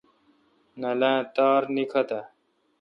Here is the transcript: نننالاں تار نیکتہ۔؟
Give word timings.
نننالاں 0.79 1.19
تار 1.35 1.61
نیکتہ۔؟ 1.75 2.21